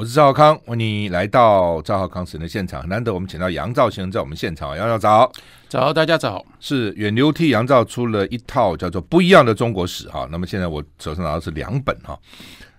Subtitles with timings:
[0.00, 2.88] 我是赵浩康，欢迎你来到赵浩康神的现场。
[2.88, 5.30] 难得我们请到杨兆先生在我们现场，杨照早，
[5.68, 6.42] 早，大家早。
[6.58, 10.26] 是远流替杨照出了一套叫做《不一样的中国史》哈。
[10.32, 12.18] 那么现在我手上拿的是两本哈。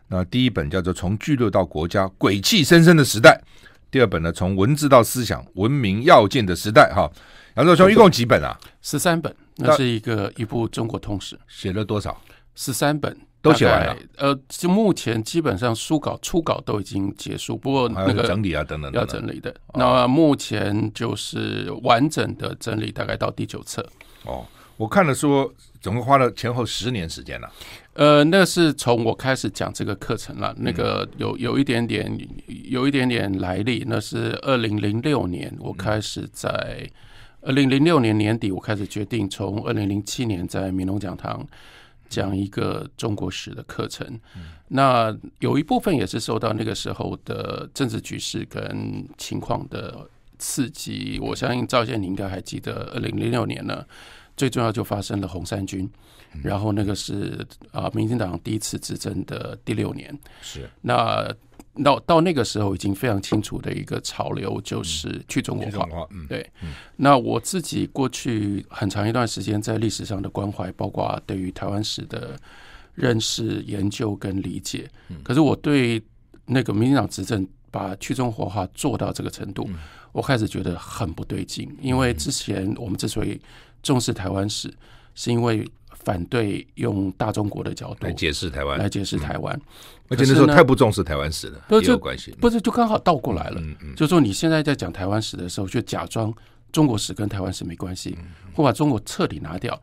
[0.07, 3.39] 那第一本叫做《从聚落到国家，鬼气森森的时代》，
[3.91, 7.07] 第二本呢，从文字到思想，文明要件的时代哈。
[7.55, 8.59] 杨照兄一共几本啊？
[8.81, 12.19] 十三本，那是一个一部中国通史，写了多少？
[12.55, 13.15] 十三本。
[13.41, 19.51] 都写完了，呃，就目前基本上书稿初稿都已经结束，不过那个整理啊等等要整理的。
[19.73, 23.83] 那目前就是完整的整理，大概到第九册。
[24.25, 24.45] 哦，
[24.77, 25.51] 我看了说，
[25.81, 27.51] 总共花了前后十年时间了。
[27.93, 32.15] 呃，那是从我开始讲这个课程了，那个有有一点点
[32.45, 33.83] 有一点点来历。
[33.87, 36.87] 那是二零零六年，我开始在
[37.41, 41.43] 二零零六年年底，我开始决定从二零零七年在民农讲堂。
[42.11, 44.19] 讲一个中国史的课程，
[44.67, 51.17] 那有一部分也是受到那个时候的政治局势跟情况的刺激。
[51.21, 53.85] 我相信赵先生你应该还记得，二零零六年呢，
[54.35, 55.89] 最重要就发生了红三军，
[56.43, 61.33] 然后那个是啊，民进党第一次执政的第六年，是那。
[61.83, 66.07] 到到那个时候，已经非常清楚的一个潮流就是去中国化。
[66.11, 66.49] 嗯，对。
[66.97, 72.37] 那我自己过去很长一段时间在历史上的关怀，包括对于台湾史的
[72.93, 74.89] 认识、研究跟理解。
[75.23, 76.01] 可是我对
[76.45, 79.69] 那个民进党执政把去中国化做到这个程度，
[80.11, 81.73] 我开始觉得很不对劲。
[81.81, 83.39] 因为之前我们之所以
[83.81, 84.73] 重视台湾史，
[85.15, 85.65] 是因为。
[86.03, 89.59] 反对用大中国的角度来解释台湾，来解释台湾，
[90.09, 92.31] 而且那时候太不重视台湾史了，不也有关系。
[92.41, 93.61] 不是，就刚好倒过来了。
[93.61, 96.33] 嗯嗯，就是说你现在在讲台湾史的时候，就假装
[96.71, 98.17] 中国史跟台湾史没关系，
[98.55, 99.79] 或把中国彻底拿掉。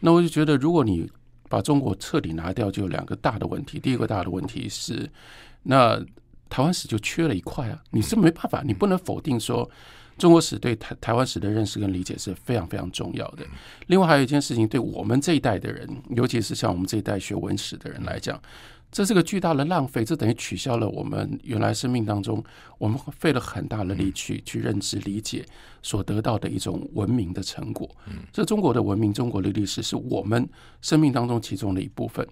[0.00, 1.10] 那我就觉得，如果你
[1.48, 3.78] 把中国彻底拿掉，就有两个大的问题。
[3.78, 5.10] 第一个大的问题是，
[5.62, 5.98] 那
[6.50, 9.68] 台湾史就缺了一块啊，你是没办法，你不能否定说。
[10.22, 13.44] 中国史对台台湾史的认识跟理解是非常非常重要的。
[13.88, 18.40] 另外还有一件事情，对我们这一代的人，尤其是像我们这一代学文史的人来讲，
[18.92, 20.04] 这是个巨大的浪费。
[20.04, 22.40] 这等于取消了我们原来生命当中，
[22.78, 25.44] 我们费了很大的力去去认知理解
[25.82, 27.90] 所得到的一种文明的成果。
[28.32, 30.48] 这中国的文明，中国的历史，是我们
[30.82, 32.24] 生命当中其中的一部分。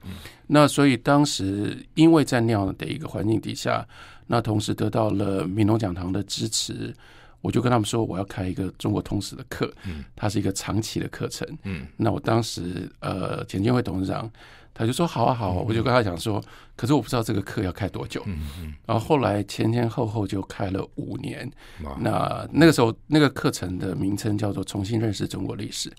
[0.47, 3.85] 那所以当时因为在那样的一个环境底下，
[4.29, 6.95] 那同时得到了民农讲堂的支持。
[7.41, 11.47] 我就跟他们说，我要开一个中国通史的课，嗯它是一个长期的课程。
[11.65, 14.31] 嗯，那我当时呃，简建会董事长
[14.73, 16.43] 他就说好啊好啊，我就跟他讲说，
[16.77, 18.23] 可是我不知道这个课要开多久。
[18.27, 21.51] 嗯嗯，然后后来前前后后就开了五年。
[21.99, 25.91] 那那个时候那个课程的名称叫做重新认识中国历史。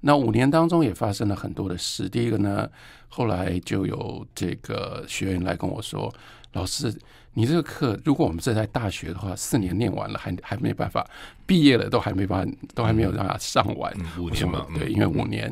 [0.00, 2.08] 那五年当中也发生了很多的事。
[2.08, 2.68] 第一个呢，
[3.08, 6.12] 后来就有这个学员来跟我说，
[6.52, 6.92] 老师。
[7.40, 11.08] 你这个课，如果我们是在大学的话，四年念完了，还还没办法
[11.46, 13.90] 毕业了，都还没办法，都还没有让他上完。
[14.18, 15.50] 五年嘛，对，因为五年。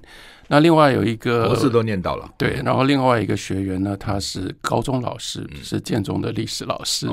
[0.49, 2.61] 那另外有一个博士都念到了，对。
[2.63, 7.09] 然后另外一个学员呢，他是高中老师，是建中的历史老师，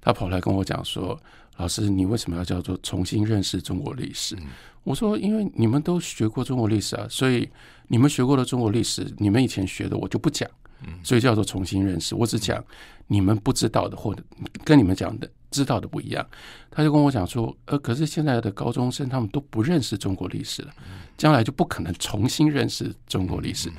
[0.00, 1.20] 他跑来跟我讲说
[1.58, 4.36] ：“老师，你为什么要叫做重新认识中国历史？”
[4.84, 7.48] 我说：“因为你们都学过中国历史啊，所以
[7.88, 10.48] 你们学过的中国历史，你们以前学的我就不讲。”
[11.02, 12.62] 所以叫做重新认识，我只讲
[13.06, 14.22] 你们不知道的，或者
[14.64, 16.26] 跟你们讲的知道的不一样。
[16.70, 20.72] 他就跟我讲说，呃，可是现在的高中生他们都不认识中国历史了，
[21.18, 23.70] 将来就不可能重新认识中国历史。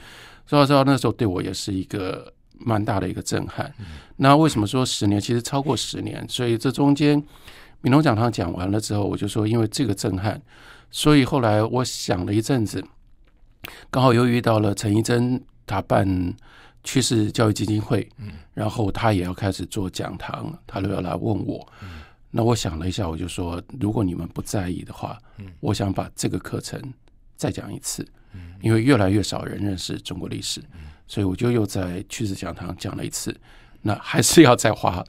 [0.45, 3.73] 所以说那时候对我也是一个蛮大的一个震撼。
[4.17, 5.19] 那为什么说十年？
[5.19, 6.23] 其实超过十年。
[6.29, 7.21] 所以这中间
[7.81, 10.39] 闽东讲堂讲完了之后，我就说因为这个震撼，
[10.91, 12.83] 所以后来我想了一阵子，
[13.89, 16.35] 刚好又遇到了陈怡贞他办。
[16.83, 18.07] 趋势教育基金会，
[18.53, 21.65] 然后他也要开始做讲堂，他都要来问我。
[22.29, 25.17] 那我想了一下，我就说，如果你们不在意的话，
[25.59, 26.81] 我想把这个课程
[27.37, 28.05] 再讲一次，
[28.61, 30.61] 因为越来越少人认识中国历史，
[31.07, 33.35] 所以我就又在去世讲堂讲了一次。
[33.81, 35.03] 那还是要再花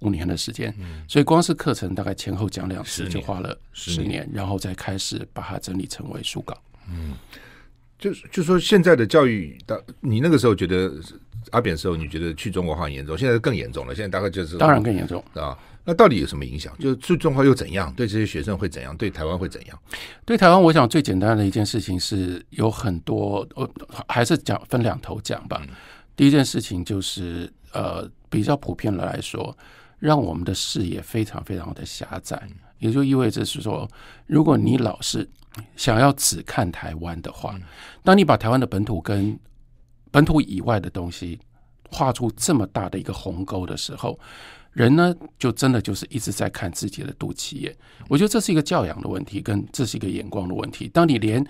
[0.00, 0.74] 五年的时间，
[1.08, 6.56] 所以光是课程大概前后讲两次就花了十年，然后再开始把它整理成为书稿。
[6.88, 7.14] 嗯。
[7.98, 10.92] 就是，就说现在的教育，到你那个时候觉得
[11.50, 13.94] 阿扁的时候，你觉得去中国化很严重，现在更严重了。
[13.94, 15.56] 现在大概就是当然更严重啊。
[15.86, 16.74] 那到底有什么影响？
[16.78, 17.92] 就是去中国化又怎样？
[17.94, 18.96] 对这些学生会怎样？
[18.96, 19.78] 对台湾会怎样？
[20.24, 23.70] 对台湾，我想最简单的一件事情是有很多，呃，
[24.08, 25.60] 还是讲分两头讲吧。
[26.16, 29.54] 第一件事情就是，呃，比较普遍的来说，
[29.98, 32.48] 让我们的视野非常非常的狭窄，
[32.78, 33.88] 也就意味着是说，
[34.26, 35.28] 如果你老是
[35.76, 37.58] 想要只看台湾的话，
[38.02, 39.38] 当你把台湾的本土跟
[40.10, 41.38] 本土以外的东西
[41.90, 44.18] 画出这么大的一个鸿沟的时候，
[44.72, 47.76] 人呢，就真的就是一直在看自己的肚脐眼。
[48.08, 50.88] 我觉得这是一个教养的问题，跟这是一个眼光的问题。
[50.88, 51.44] 当你连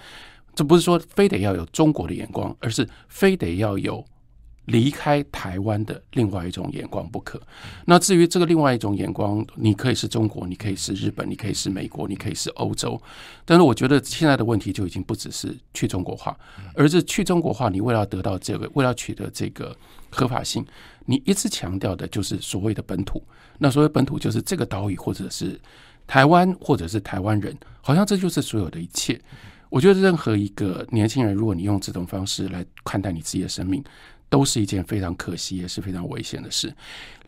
[0.55, 4.05] 这不是说非得要有中国的眼光，而是非得要有。
[4.67, 7.41] 离开台湾的另外一种眼光不可。
[7.85, 13.01] 那至于这个另外一种眼光，你可以是中国，你可以是日本，你可以是美国，你可以是欧洲。
[13.45, 16.37] 但是我觉得现在的问题就已经不只是去中国化，
[16.75, 17.69] 而是去中国化。
[17.69, 19.77] 你为了得到这个，为了取得这个
[20.11, 20.65] 合法性，
[21.05, 23.23] 你一直强调的就是所谓的本土。
[23.59, 25.61] 那所谓本土就是这个岛屿，或者是
[26.07, 29.21] 台湾，或者是台湾人，好像这就是所有的一切。
[29.71, 33.83] 我觉得任何一个年轻人，如果你用这种方式来看待你自己的生命，
[34.35, 36.75] 都是一件非常可惜，也是非常危险的事。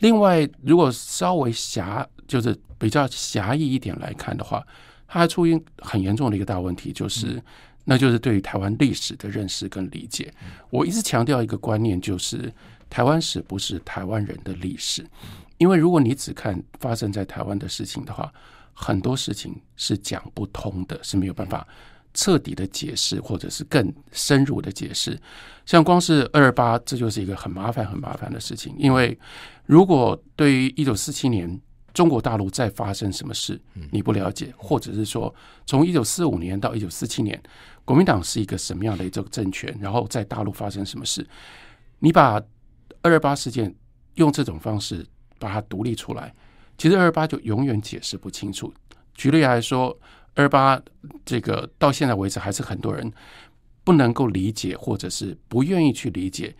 [0.00, 4.60] 另外，如果稍微狭，就是比较狭义一点来看的话，
[5.06, 7.40] 它还出现很严重的一个大问题，就是，
[7.84, 10.34] 那就是对于台湾历史的认识跟理解。
[10.68, 12.52] 我一直强调一个观念，就是
[12.90, 15.06] 台湾史不是台湾人的历史，
[15.58, 18.32] 因为如果你只看发生在台湾的事情的话，
[18.74, 21.64] 很多事情是讲不通的，是没有办法。
[22.16, 25.20] 彻底的解释，或者是更深入的解释，
[25.66, 28.74] 像光是二二八，这就是一个很麻烦、很麻烦的事情。
[28.78, 29.16] 因为
[29.66, 31.60] 如果对于一九四七年
[31.92, 33.60] 中国大陆再发生什么事，
[33.92, 35.32] 你不了解，或者是说
[35.66, 37.38] 从一九四五年到一九四七年，
[37.84, 41.24] 国民党是一个什么样的一个政权，然后在大陆发生什么事，
[41.98, 42.42] 你把
[43.02, 43.72] 二二八事件
[44.14, 45.06] 用这种方式
[45.38, 46.34] 把它独立出来，
[46.78, 48.72] 其实二二八就永远解释不清楚。
[49.14, 49.94] 举例来说。
[50.36, 50.80] 二八
[51.24, 53.10] 这个到现在为止，还是很多人
[53.82, 56.54] 不能够理解，或者是不愿意去理解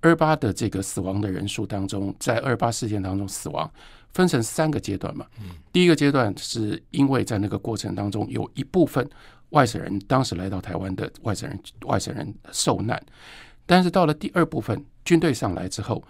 [0.00, 3.68] 二八的这个死亡的人数当中，在二八事件当中死亡
[4.12, 5.26] 分成三个阶段嘛。
[5.72, 9.08] 第一个阶段是因为在那个过程当中有一部分
[9.50, 13.02] 外省人当时来到台湾的外省人外省人受难，
[13.64, 16.04] 但是到了第二部分军队上来之后，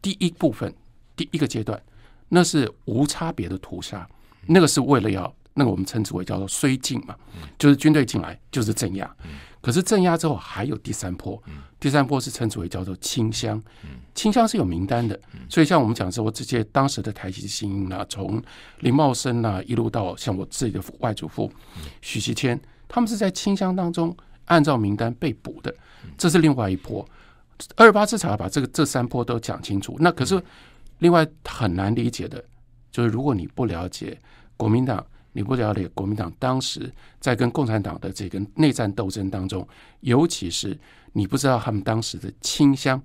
[0.00, 0.72] 第一部分
[1.16, 1.82] 第一个阶段
[2.28, 4.08] 那是无差别的屠杀，
[4.46, 5.34] 那个是为了要。
[5.54, 7.14] 那个我们称之为叫做绥靖嘛，
[7.58, 9.14] 就是军队进来就是镇压，
[9.60, 11.40] 可是镇压之后还有第三波，
[11.78, 13.62] 第三波是称之为叫做清乡，
[14.14, 15.20] 清乡是有名单的，
[15.50, 18.42] 所以像我们讲说这些当时的台籍新英啊，从
[18.80, 21.52] 林茂生啊一路到像我自己的外祖父
[22.00, 22.58] 许锡谦，
[22.88, 24.16] 他们是在清乡当中
[24.46, 25.74] 按照名单被捕的，
[26.16, 27.06] 这是另外一波。
[27.76, 29.96] 二二八至少要把这个这三波都讲清楚。
[30.00, 30.42] 那可是
[31.00, 32.42] 另外很难理解的，
[32.90, 34.18] 就是如果你不了解
[34.56, 35.04] 国民党。
[35.32, 39.66] 你不了解国民党当时在跟共产党的这个内战斗争当中，
[40.00, 40.78] 尤其是
[41.12, 43.02] 你不知道他们当时的清乡，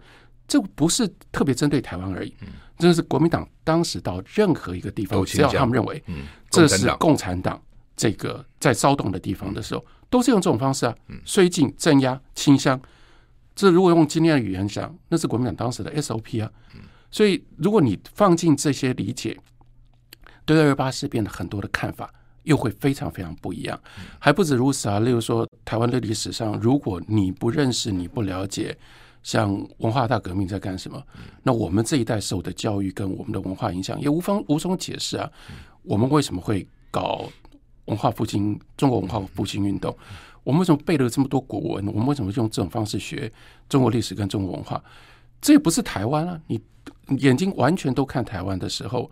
[0.47, 2.33] 这不是特别针对台湾而已，
[2.77, 6.03] 这是国民党当时到任何一个地方，只要他们认为
[6.50, 7.62] 这是共产党
[7.95, 10.95] 这个在骚动的地方的时候，都是用这种方式啊，
[11.25, 12.80] 绥靖镇压清乡。
[13.56, 16.51] 这如果用今天的语言讲，那是国民党当时的 SOP 啊。
[17.09, 19.38] 所以如果你放进这些理解。
[20.47, 22.09] 对二二八事变的很多的看法
[22.44, 23.77] 又会非常非常不一样，
[24.17, 24.99] 还不止如此啊。
[25.01, 28.75] 例如说，台湾的历史上，如果你不认识、你不了解，
[29.21, 31.03] 像文化大革命在干什么，
[31.44, 35.29] 那我们这一代受的教育跟我们的文化影响也无方无从解释啊。
[35.83, 37.29] 我们为什么会搞
[37.85, 39.94] 文化复兴、中国文化复兴运动？
[40.45, 41.85] 我们为什么背了这么多古文？
[41.88, 43.29] 我们为什么用这种方式学
[43.67, 44.81] 中国历史跟中国文化？
[45.41, 46.39] 这也不是台湾啊！
[46.47, 46.61] 你
[47.17, 49.11] 眼睛完全都看台湾的时候。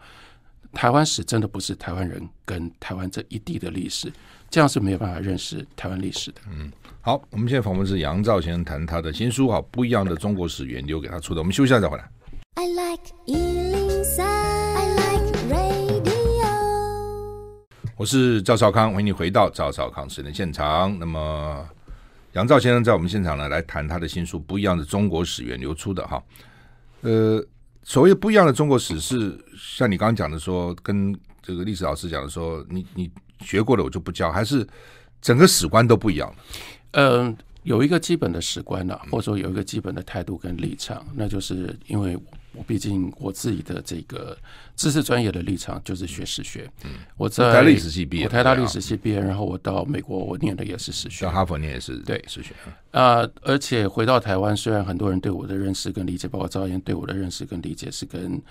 [0.75, 4.11] 台湾史真的不是台湾人跟台湾这一地的历史，
[4.49, 6.41] 这样是没有办法认识台湾历史的。
[6.51, 11.39] 嗯，好，我们现在访问是杨照先生谈他的新书哈，不一样的中国史源流给他出的。
[11.39, 12.07] 我们休息一下再回来。
[12.55, 16.45] I like 103, I like radio。
[17.95, 20.99] 我是赵少康，欢迎你回到赵少康时间的现场。
[20.99, 21.65] 那么
[22.33, 26.21] 杨照先生在我们现场呢，来谈他的新书《不一样的中国史源流》出的哈，
[27.01, 27.41] 呃。
[27.85, 33.09] 所谓不一样的中国史，是像你刚刚讲的说，跟这个历史老师讲的说，你你
[33.41, 34.67] 学过的我就不教，还是
[35.21, 36.35] 整个史观都不一样？
[36.91, 42.17] 嗯、有一个基本的史观呢、或者说有一个基本的态度跟立场，那就是因为。
[42.55, 44.37] 我毕竟我自己的这个
[44.75, 46.69] 知识专业的立场就是学史学。
[46.83, 52.53] 嗯，我在台历史系毕业，我台大历史系毕业，然后我到美国，我念的也是史学，到哈佛念也是对史学。
[52.91, 58.41] 啊、呃，而且回到台湾，虽然很多人对我的认识跟理解，包括赵燕对我的认识跟理解是跟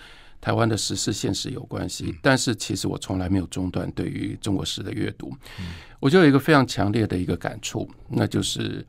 [0.41, 5.35] 台湾的时事现实有关系，嗯、但是其实我从来没有中断对于中国史的阅读。
[5.59, 5.67] 嗯、
[6.01, 8.87] 我就有一个非常强烈的一个感触，那就是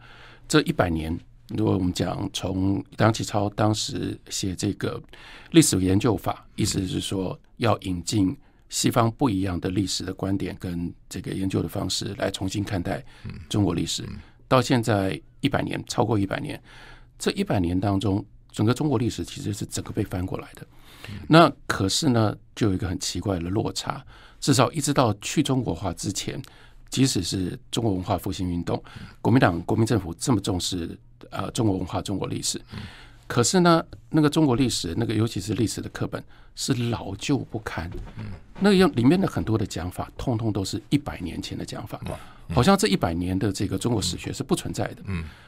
[0.47, 1.17] 这一百年。
[1.49, 5.01] 如果我们讲从梁启超当时写这个
[5.51, 8.35] 历史研究法，意思是说要引进
[8.69, 13.03] 西方不一样的历史的观点跟这个研究的方式来重新看待
[13.47, 14.03] 中国历史，
[14.47, 16.61] 到现在一百年，超过一百年，
[17.19, 20.65] 这一百年当中整个中国历史其实是整个被翻过来的。
[21.29, 24.03] 那可是呢，就有一个很奇怪的落差。
[24.39, 26.41] 至少一直到去中国化之前，
[26.89, 28.83] 即使是中国文化复兴运动，
[29.21, 30.97] 国民党、国民政府这么重视
[31.31, 32.61] 呃中国文化、中国历史，
[33.27, 36.23] 可是呢，那个中国历史，那个尤其是历史的课本
[36.55, 37.89] 是老旧不堪。
[38.59, 41.99] 那个用里面的很多的讲法，通通都是一百年前的讲法，
[42.53, 45.03] 好像这一百年的这个中国史学是不存在的。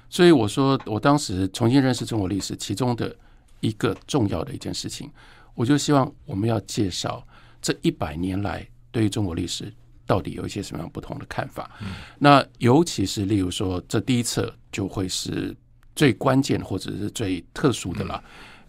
[0.10, 3.16] 所以我说，我当时重新认识中国历史，其中的
[3.60, 5.10] 一个重要的一件事情。
[5.54, 7.26] 我就希望我们要介绍
[7.62, 9.74] 这一百年来对于中国历史
[10.06, 11.72] 到底有一些什么样不同的看法。
[11.82, 15.56] 嗯、那尤其是例如说，这第一册就会是
[15.98, 18.24] 最关键或者是最特殊的了，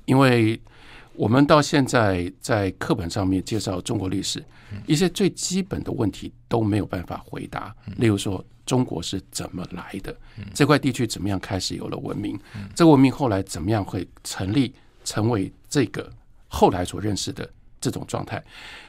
[0.07, 0.59] 因为
[1.13, 4.43] 我们到现在在课本上面介绍中国历史，
[4.87, 7.75] 一些最基本的问题都没有办法回答。
[7.99, 10.17] 例如说，中国是怎么来的？
[10.55, 12.39] 这块地区怎么样开始有了文明？
[12.75, 14.73] 这个文明后来怎么样会成立，
[15.05, 16.11] 成为这个？
[16.49, 17.47] 后来所认识的
[17.79, 18.43] 这种状态，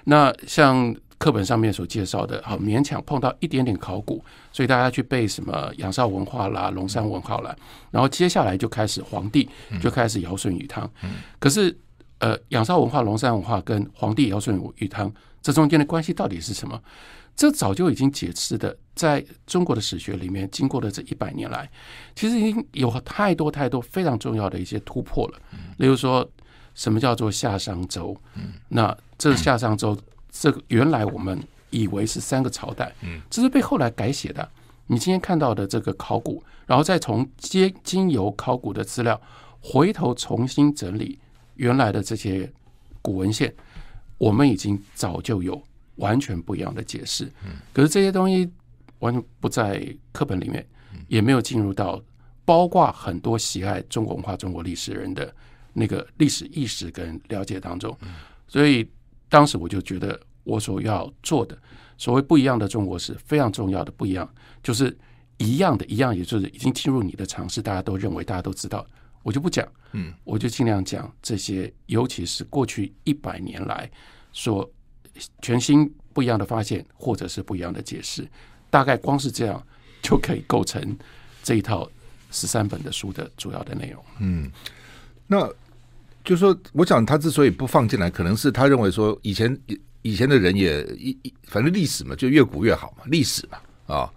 [0.06, 4.24] 那像课本上面所介绍的，好勉强碰到一点点考古，
[4.54, 7.56] 所以大家去背什么仰韶文化啦、龙山文化啦，
[7.92, 9.48] 然后接下来就开始皇帝
[9.82, 10.90] 就开始尧舜禹汤。
[11.38, 11.78] 可是，
[12.20, 16.82] 呃，仰韶文化、龙山文化跟皇帝尧舜禹汤这中间的关系到底是什么？
[17.36, 21.70] 这早就已经解释的，在中国的史学里面，经过了这一百年来，
[22.16, 25.40] 其实已经有太多太多非常重要的一些突破了，
[25.78, 26.26] 例如说。
[26.76, 28.16] 什么叫做夏商周？
[28.70, 29.98] 那这夏商周，
[30.32, 34.50] 这个原来我们以为是三个朝代，嗯这是被后来改写的。
[34.88, 39.20] 你今天看到的这个考古，然后再从经经由考古的资料
[39.60, 41.20] 回头重新整理
[41.56, 42.52] 原来的这些
[43.02, 43.54] 古文献，
[44.18, 45.62] 我们已经早就有
[45.96, 47.32] 完全不一样的解释。
[47.72, 48.50] 可是这些东西
[49.00, 50.66] 完全不在课本里面，
[51.08, 52.02] 也没有进入到
[52.46, 55.34] 包括很多喜爱中国文化、中国历史人的。
[55.72, 57.96] 那个历史意识跟了解当中，
[58.48, 58.86] 所以
[59.30, 61.58] 当时我就觉得我所要做的
[61.98, 64.28] 所谓不一样的中国史非常重要的不一样，
[64.64, 64.98] 就是
[65.38, 68.86] 一样的一样，也就是已经进入你的尝试，大家都认为大家都知道，
[69.24, 73.90] 我就不讲，嗯，我就尽量讲这些，尤其是过去一百年来
[74.34, 74.70] 所
[75.42, 78.28] 全新不一样的发现，或者是不一样的解释，
[78.70, 79.62] 大概光是这样
[80.02, 80.98] 就可以构成
[81.44, 81.90] 这一套
[82.32, 84.52] 十三本的书的主要的内容，嗯。
[85.28, 85.48] 那
[86.30, 89.60] 就是说，我想他之所以不放进来，可能是他认为说，以前
[90.04, 93.58] 以前的人也一一反正历史嘛，就越古越好嘛，历史嘛
[93.96, 94.14] 啊。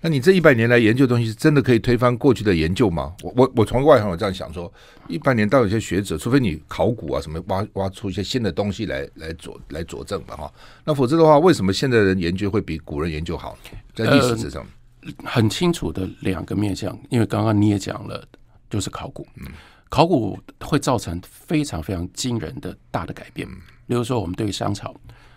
[0.00, 3.14] 那你这一百年来研究的东西，真的可以推翻过去的研究吗？
[3.22, 4.72] 我我我从外行我这样想说，
[5.06, 10.52] 一百年到有些学者，除非你考古啊什么挖挖出一些新的东西来来佐来佐证吧哈，
[10.84, 13.56] 那否则的话，为什么现在人研究会比古人研究好？
[13.94, 14.66] 在历史之上，
[15.02, 18.26] 呃，很清楚的两个面向，因为刚刚你也讲了，
[18.68, 19.46] 就是考古，嗯。
[19.92, 23.46] 考古会造成非常非常惊人的大的改变。
[23.88, 24.94] 例如说，我们对于商朝，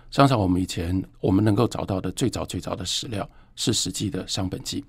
[0.10, 4.82] 商朝我们以前我们能够找到的最早最早的史料是《史记》的《商本纪》，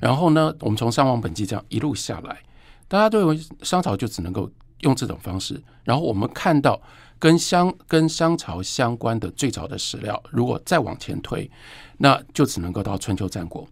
[0.00, 2.42] 然后呢，我们从《商王本纪》这样一路下来，
[2.88, 5.62] 大家都认为商朝就只能够用这种方式。
[5.84, 6.82] 然后我们看到
[7.16, 11.48] 跟商跟商朝相关的最早的史料，如果再往前推，
[11.98, 13.64] 那就只能够到春秋战国。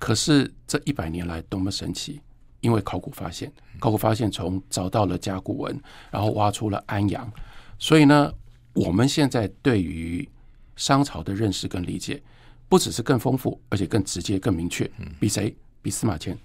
[0.00, 2.20] 可是这一百年来多么神奇！
[2.62, 5.78] 因为考古发现，考古发现从找到了甲骨文，
[6.10, 7.30] 然后挖出了安阳，
[7.78, 8.32] 所以呢，
[8.72, 10.26] 我们现在对于
[10.76, 12.22] 商朝的认识跟理解，
[12.68, 14.90] 不只是更丰富，而且更直接、更明确。
[15.20, 15.54] 比谁？
[15.82, 16.36] 比司马迁。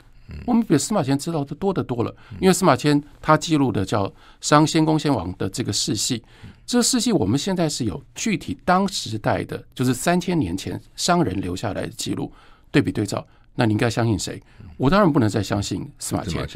[0.45, 2.13] 我们比司马迁知道的多得多了。
[2.41, 6.21] 因为司马迁他记录的叫商先公先王的这个世系，
[6.65, 12.29] 这个世系我们现在是有具体当时代的，就是三千年前商人留下来的记录，
[12.71, 13.25] 对比对照。
[13.55, 14.41] 那你应该相信谁？
[14.77, 16.47] 我当然不能再相信司马迁。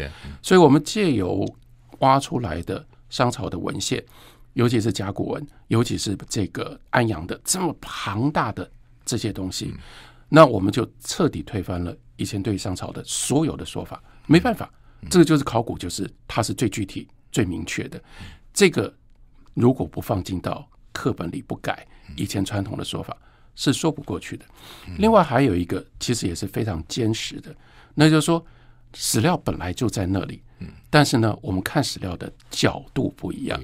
[0.41, 1.45] 所以，我们借由
[1.99, 4.03] 挖出来的商朝的文献，
[4.53, 8.69] 尤其是甲骨文，尤其是这个安阳的这么庞大的
[9.03, 9.73] 这些东西，
[10.29, 14.01] 那我们就彻底推翻了以前对商朝的所有的说法。
[14.27, 14.71] 没办法，
[15.09, 18.01] 这个就是考古，就是它是最具体、最明确的。
[18.53, 18.93] 这个
[19.53, 21.85] 如果不放进到课本里，不改
[22.15, 23.17] 以前传统的说法。
[23.53, 24.45] 是说不过去的。
[24.97, 27.53] 另外还有一个，其实也是非常坚实的，
[27.95, 28.45] 那就是说
[28.93, 30.41] 史料本来就在那里，
[30.89, 33.59] 但是呢，我们看史料的角度不一样，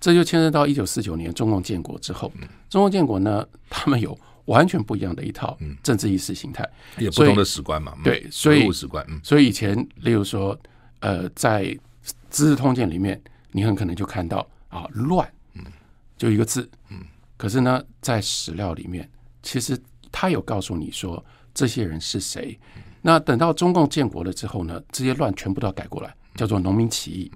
[0.00, 2.32] 这就牵涉到一九四九年中共建国之后，
[2.68, 6.68] 中共建国呢，他们有完全不一样的一套政治意识形态，
[6.98, 10.58] 也不同的史观嘛，对，所以史观，所以以前，例如说，
[11.00, 11.64] 呃，在
[12.28, 13.20] 《资治通鉴》里面，
[13.52, 15.30] 你很可能就看到啊，乱，
[16.16, 16.98] 就一个字，嗯。
[17.36, 19.08] 可是呢，在史料里面。
[19.42, 19.74] 其实
[20.12, 22.60] 他有告诉你说这些人是谁，
[23.02, 27.30] 那等到中共建国了之后呢，这些乱全部都要改过来，叫做农民起义。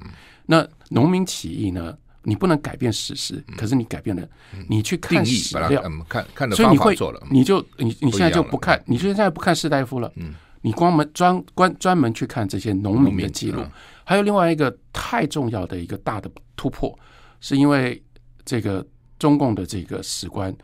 [0.47, 4.28] 那农民起义呢，你不能改变史实，可是你改变了，
[4.68, 10.12] 你去看史料，看看的所以你会，了你就你你现在就不看，你现在不看士大夫了，
[10.61, 13.62] 你光门专专专门去看这些农民的记录。
[14.04, 16.94] 还有另外一个太重要的一个大的突破，
[17.40, 18.02] 是因为
[18.44, 18.87] 这个
[19.18, 20.54] 中共的这个史官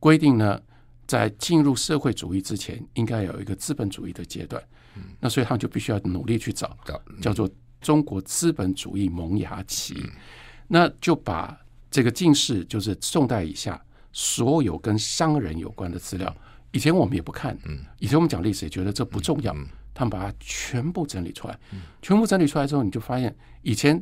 [0.00, 0.60] 规定呢，
[1.08, 4.62] 在进入社会主义之前，应该有一个资本主义的阶段。
[5.18, 6.76] 那所以他们就必须要努力去找，
[7.20, 7.50] 叫做
[7.80, 9.96] 中国资本主义萌芽期。
[10.68, 11.58] 那就把
[11.90, 13.80] 这个进士，就是宋代以下
[14.12, 16.36] 所有跟商人有关的资料，
[16.72, 17.56] 以前我们也不看，
[17.98, 19.56] 以前我们讲历史也觉得这不重要。
[19.94, 21.58] 他们把它全部整理出来，
[22.02, 24.00] 全部整理出来之后，你就发现以前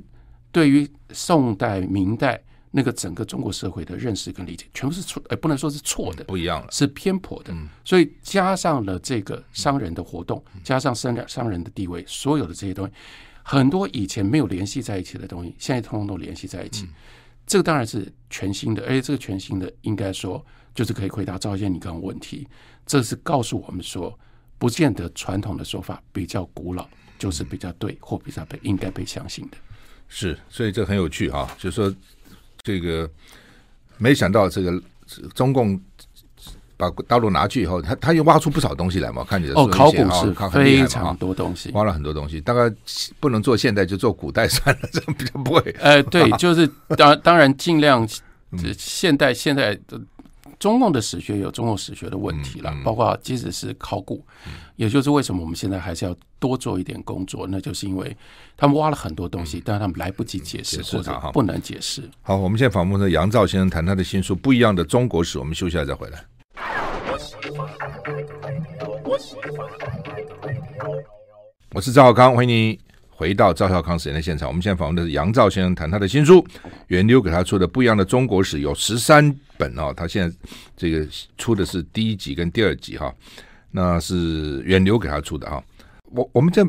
[0.52, 7.54] 对于宋代、明代那个整个中国社会的认识跟理解，全部是错，呃，不能说是错的，不一样了，是偏颇的。
[7.84, 12.92] 所以加上了这个商人的活动，加上商人商人的地位，所有的这些东西，
[13.42, 16.86] 很多以前没有联系在一起的东西，现在通通都联系在一起。
[17.46, 20.44] 这个当然是全新的，而且这个全新的应该说
[20.74, 22.46] 就是可以回答赵先生你刚刚问题，
[22.84, 24.18] 这是告诉我们说。
[24.58, 29.56] 不见得传统的说法比较古老就是比较对，或比较被应该被相信的。
[30.08, 31.94] 是，所以这很有趣哈，就是说
[32.66, 33.08] 这个
[33.96, 34.82] 没想到这个
[35.34, 35.80] 中共
[36.76, 39.22] 把大陆拿去以后，他他又挖出不少东西来嘛。
[39.22, 42.40] 看你的哦，考古是非常多东西，挖了很多东西。
[42.40, 42.68] 大概
[43.20, 45.76] 不能做现代，就做古代算了， 这样比较不会。
[45.78, 48.04] 呃，对， 就是当当然尽量
[48.76, 50.00] 现代现代的。
[50.58, 54.24] 中共的史学有中共史学的问题了，包括即使是考古，
[54.76, 58.16] 也就是为什么我们现在还是要多做一点工作，那就是因为
[58.56, 62.08] 他们挖了很多东西，但是他们来不及解释或者不能解释。
[62.22, 66.24] 好，我们现在访问的杨照先生谈他的新书《不一样的中国史》，我们休息一下再回来。
[71.74, 72.80] 我是赵少康，欢迎你。
[73.16, 76.46] 回到赵孝康时间的现场，我们现在访问的是杨照先生，谈他的新书，
[76.88, 80.36] 远流给他出的《不一样的中国史》有十三本哦，他现在
[80.76, 81.06] 这个
[81.38, 83.10] 出的是第一集跟第二集哈，
[83.70, 85.64] 那是远流给他出的哈。
[86.10, 86.62] 我我们再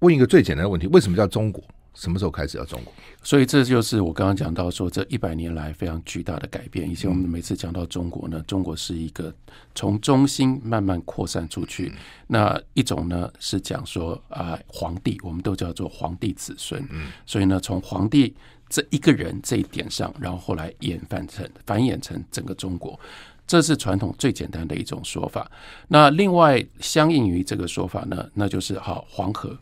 [0.00, 1.64] 问一个最简单的问题：为什么叫中国？
[1.98, 2.94] 什么时候开始要中国？
[3.24, 6.88] 所以这就是我刚刚讲到说，这一百年来非常巨大的改变。
[6.88, 9.34] 以前我们每次讲到中国呢，中国是一个
[9.74, 11.92] 从中心慢慢扩散出去。
[12.28, 16.80] 那一种呢是讲说啊，皇帝我们都叫做皇帝子孙。
[16.90, 18.32] 嗯所以呢，从皇帝
[18.68, 22.98] 这一个人这一点上，然后后来演繁成繁衍成整个中国，
[23.44, 25.50] 这是传统最简单的一种说法。
[25.88, 29.58] 那另外相应于这个说法呢，那就是好黄河。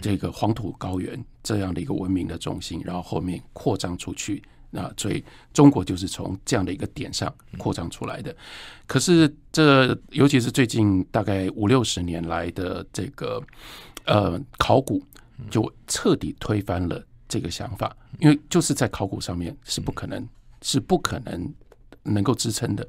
[0.00, 5.22] 这个黄土高原这样的一个文明的中心，然后后面扩张出去，那所以
[5.52, 8.34] 中国就是从这样的一个点上扩张出来的。
[8.86, 13.42] 可是这尤其是最近大概五六十年来的这个
[14.04, 15.02] 呃考古，
[15.50, 20.26] 就彻底推翻了这个想法，因为就是在考古上面是不可能
[20.62, 21.54] 是不可能
[22.02, 22.86] 能够支撑的。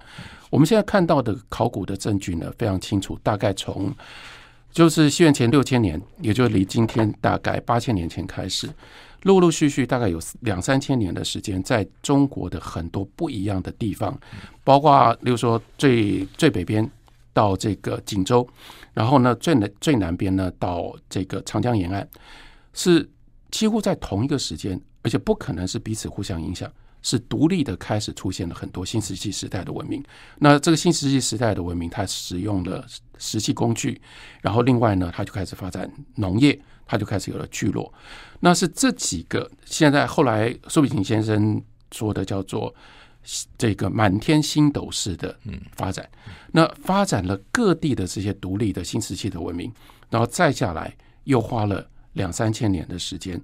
[0.50, 3.94] 我们现在看到的考古的证据呢，非常清楚，大概从。
[4.72, 8.70] 就是西元前六千年，也就离今天大概八千年前开始，
[9.24, 14.18] 陆陆续续大概有两三千年的时间，在中国的很多不一样的地方，
[14.64, 16.90] 包括例如说最最北边
[17.34, 18.48] 到这个锦州，
[18.94, 22.08] 然后呢最南最南边呢到这个长江沿岸，
[22.74, 23.10] 是
[23.52, 26.72] 几乎在同一个时间，而且不可能是彼此互相影响。
[27.02, 30.04] 是独立的，开始出现了很多新石器时代的文明。
[30.38, 32.86] 那这个新石器时代的文明，它使用了
[33.20, 34.02] 石器工具，
[34.42, 37.94] 然后另外呢，他就开始发展农业，他就开始有了聚落。
[38.40, 42.74] 那是这几个现在后来苏比琴先生说的叫做
[43.58, 45.38] 这个满天星斗式的
[45.76, 46.10] 发展。
[46.52, 49.72] 那发展了各地的这些独立的新石器的文明，
[50.10, 53.40] 然后再下来又花了两三千年的时间。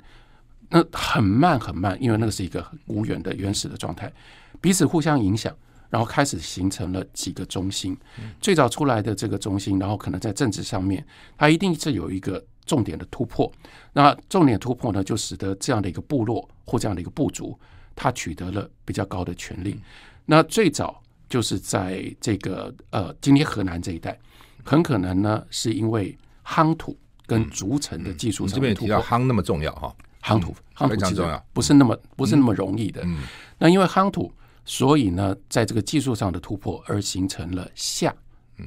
[0.70, 4.12] 那很慢很慢，因为那个是一个无远的原始的状态，
[4.60, 5.56] 彼此互相影响，
[5.90, 7.98] 然后开始形成了几个中心。
[8.40, 11.06] 最早出来的这个中心，然后可能在政治上面，
[11.38, 13.52] 它一定是有一个重点的突破。
[13.94, 17.58] 那重点突破呢，就使得这样的一个部落或这样的一个部族，
[17.96, 19.80] 它取得了比较高的权力。
[20.26, 24.18] 那最早就是在这个呃，今天河南这一带，
[24.64, 28.88] 很可能呢是因为夯土跟筑城的技术上面突破。
[28.88, 29.96] 嗯嗯、这边提到夯那么重要哈。
[30.24, 33.06] 夯土，夯土其实不是那么不是那么容易的。
[33.60, 34.34] 那因为夯土，
[34.66, 38.14] 所以呢，在这个技术上的突破，而形成了夏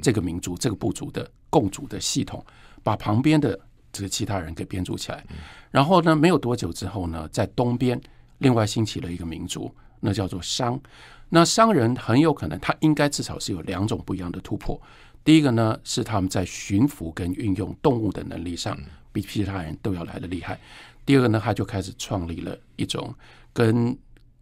[0.01, 2.45] 这个民族、这个部族的共主的系统，
[2.83, 3.59] 把旁边的
[3.93, 5.25] 这个其他人给编组起来。
[5.71, 8.01] 然后呢，没有多久之后呢，在东边
[8.39, 10.81] 另外兴起了一个民族，那叫做商。
[11.29, 14.81] 那商人很有可能，他应该至少是有两种不一样的突破。
[15.25, 18.79] 第一个呢，是他们在驯服跟运用动物的能力上，
[19.13, 20.59] 比其他人都要来的厉害。
[21.05, 23.15] 第二个呢，他就开始创立了一种
[23.53, 23.95] 跟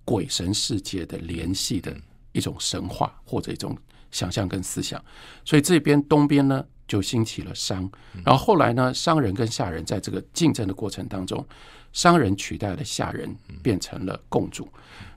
[0.06, 1.94] 鬼神世界的联系的
[2.32, 3.76] 一种神话或者一种
[4.10, 5.04] 想象跟思想。
[5.44, 7.90] 所以这边东边呢就兴起了商，
[8.24, 11.46] 然后后来呢，商人跟下人在这个竞争的过程当中，
[11.92, 14.66] 商人取代了下人，变成了共主。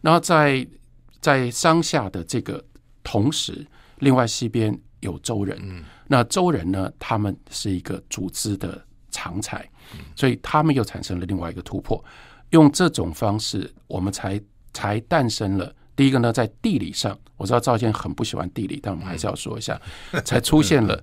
[0.01, 0.67] 然后在
[1.21, 2.61] 在商夏的这个
[3.03, 3.65] 同时，
[3.99, 9.69] 另外西边有周人，那周人呢，他们是一个组织的常才，
[10.15, 12.03] 所以他们又产生了另外一个突破。
[12.49, 14.41] 用这种方式，我们才
[14.73, 19.79] 才诞生了第一个呢，在地理上，我知道赵先很不喜欢地理，但我们还是要说一下，
[20.23, 21.01] 才出现了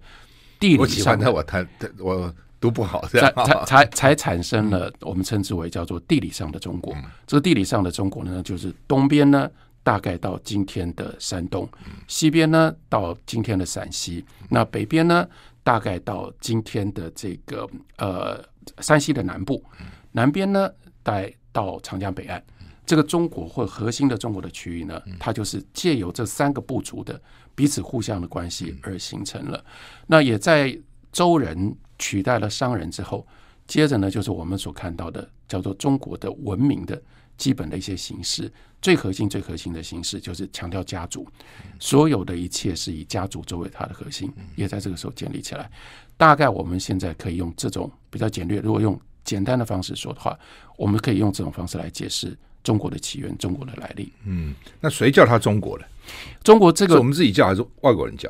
[0.59, 1.31] 地理上的。
[1.33, 1.67] 我谈
[1.99, 6.97] 我读不好，才才才才产生了我们称之为叫做地理上的中国。
[7.27, 9.51] 这个地理上的中国呢，就是东边呢。
[9.83, 11.69] 大概到今天的山东，
[12.09, 15.25] 西边呢到今天的陕西，那北边呢
[15.63, 18.45] 大概到今天的这个呃
[18.81, 19.63] 山西的南部，
[20.11, 20.69] 南边呢
[21.05, 22.43] 带到长江北岸。
[22.87, 27.21] 这个中国或核心的中国的区域呢，它就是借由这三个部族的
[27.55, 29.63] 彼此互相的关系而形成了。
[30.07, 30.79] 那也在
[31.13, 33.27] 周人取代了商人之后，
[33.67, 37.03] 接着呢就是我们所看到的叫做中国的文明的。
[37.39, 41.29] 基本的一些形式，最核心、最核心的形式就是强调家族，
[41.79, 45.71] 所有的一切是以家族作为它的核心，也在这个时候建立起来。
[46.17, 50.35] 大概我们现在可以用这种比较简略，如果用简单的方式说的话，
[50.79, 52.35] 我们可以用这种方式来解释
[52.67, 54.13] 中国的起源、中国的来历。
[54.25, 55.85] 嗯，那谁叫它中国呢？
[56.43, 58.29] 中国这个是我们自己叫还是外国人叫？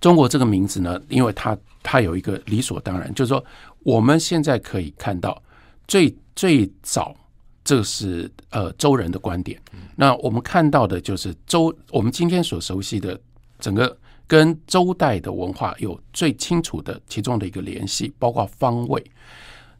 [0.00, 1.00] 中国这个名字呢？
[1.08, 3.44] 因为它它有一个理所当然，就是说
[3.84, 5.40] 我们现在可以看到
[5.86, 7.16] 最最早。
[7.64, 9.56] 这是呃周人的观点。
[9.94, 13.16] 那我们看到的就是周，我们今天所熟悉的
[13.60, 13.96] 整个
[14.26, 19.00] 跟周代的文化有最清楚的其中的一个联系，包括方位。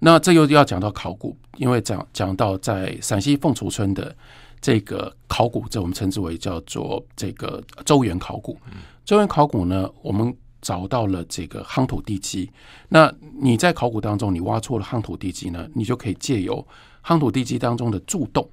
[0.05, 4.13] 那这又要讲到考古，因为讲讲到在陕西凤雏村的
[4.61, 8.59] 这个考古，这我们称之为叫做这个周原考古。
[9.05, 12.51] 周原考古呢，我们找到了这个夯土地基。
[12.89, 16.67] 那你在考古当中，你挖出了夯土地基呢，你就可以借由
[17.05, 18.45] 夯土地基当中的柱洞，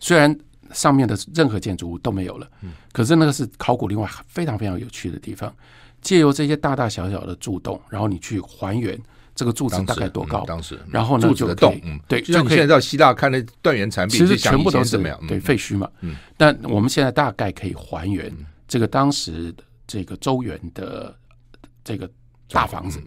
[0.00, 0.34] 虽然
[0.72, 2.48] 上面的任何建筑物都没有了，
[2.92, 5.54] 可是那个是考古另外非常非常有趣的地方。
[6.00, 8.98] 借由这些大大小小的柱洞，然后你去还原
[9.38, 15.16] 这个柱子大概多高，当时，然后呢柱子的洞，对，就像你现在到希腊看那断垣残壁，其实全部都是怎么样？
[15.28, 15.88] 对，废墟嘛。
[16.36, 19.54] 但我们现在大概可以还原这个当时
[19.86, 21.16] 这个周原的
[21.84, 22.10] 这个
[22.50, 23.00] 大房子，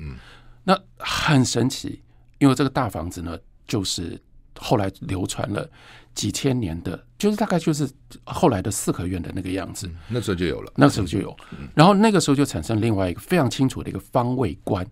[0.63, 2.01] 那很神奇，
[2.39, 4.17] 因为这个大房子呢，就是。
[4.59, 5.67] 后来流传了
[6.13, 7.89] 几千年的，就是大概就是
[8.23, 9.89] 后来的四合院的那个样子。
[10.07, 11.35] 那时候就有了，那时候就有。
[11.73, 14.85] 然后那个时候就产生另外一个非常清楚的一个方位观。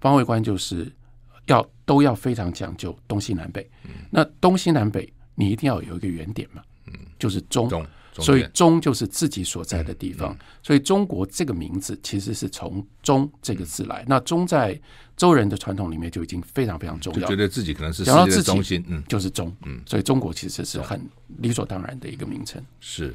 [0.00, 0.90] 方位观就是
[1.46, 3.68] 要都要非常讲究东西南北。
[4.10, 6.62] 那东西南北你一定要有一个原点嘛，
[7.18, 7.68] 就是中。
[8.24, 10.36] 所以中就是自己所在的地方。
[10.62, 14.04] 所以中国这个名字其实是从“中”这个字来。
[14.08, 14.78] 那“中”在
[15.16, 21.00] 周人的传统里面就已经非常非常重要，就觉得自己可能是世界的中心，嗯，就是中，嗯，所以中国其实是很
[21.38, 22.62] 理所当然的一个名称。
[22.80, 23.14] 是，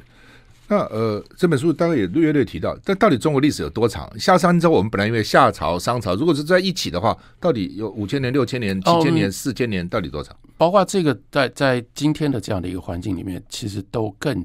[0.66, 4.10] 那呃，这本书当然也略略提到，但到底中国历史有多长？
[4.18, 10.36] 夏商周，我们本来因为夏朝、商朝，如果是在一起的话，到底有五千年、六千年、七千年、四千年，到底多长？
[10.56, 14.44] 包括这个在在今天的这样的一个环境里面，其实都更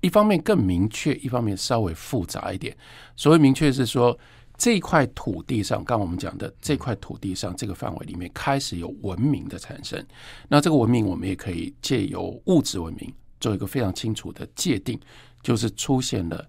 [0.00, 2.76] 一方面更明确，一方面稍微复杂一点。
[3.16, 4.18] 所谓明确是说。
[4.58, 10.02] 这块土地上，刚我们讲的这块土地上这个范围里面开始有文明的产生。
[10.48, 14.98] 那这个文明，我们也可以借由物质文明做一个非常清楚的界定，
[15.42, 16.42] 就是出现了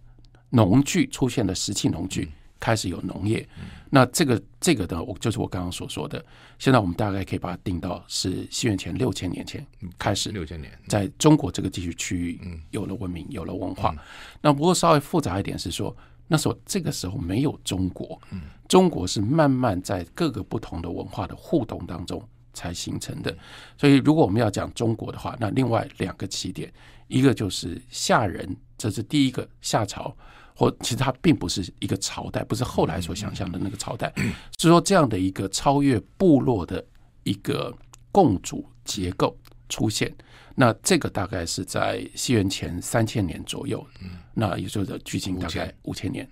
[0.51, 3.47] 农具，出现了石器农具，开始有农业。
[3.89, 6.23] 那这个这个的，我就是我刚刚所说的。
[6.59, 9.65] 现在我们大概可以把它定到是西元前六千年前
[9.97, 12.39] 开始，六千年在中国这个地区区域
[12.71, 13.95] 有了文明，有了文化。
[14.41, 15.95] 那不过稍微复杂一点是说。
[16.29, 18.21] 那时候，这个时候没有中国，
[18.67, 23.33] 中国是慢慢在各个不同的文化的互动当中才形成的。
[23.77, 26.69] 所以，如果我们要讲中国的话，那另外两个起点，
[27.07, 30.13] 一个就是夏人，这是第一个夏朝，
[30.57, 34.11] 或其实它并不是一个朝代，不是后来所想象的那个朝代，
[34.57, 36.83] 是说这样的一个超越部落的
[37.21, 37.71] 一个
[38.11, 39.37] 共主结构
[39.69, 40.11] 出现。
[40.55, 43.85] 那这个大概是在西元前三千年左右，
[44.33, 46.27] 那也就是距今大概五千年。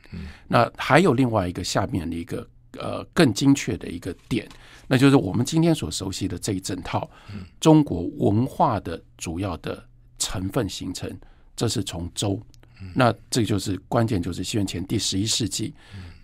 [0.48, 4.50] 那还有另外一个下面的一个呃更精确的一个点，
[4.88, 7.08] 那就是我们今天所熟悉的这一整套
[7.60, 9.86] 中国文化的主要的
[10.18, 11.08] 成分形成，
[11.56, 12.42] 这是从周。
[12.94, 15.74] 那这就是关键，就是西元前第十一世纪，